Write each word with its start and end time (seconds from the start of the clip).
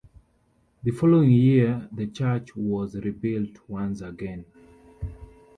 The 0.81 0.89
following 0.89 1.29
year, 1.29 1.87
the 1.91 2.07
church 2.07 2.55
was 2.55 2.95
rebuilt 2.95 3.57
once 3.69 4.01
again. 4.01 4.45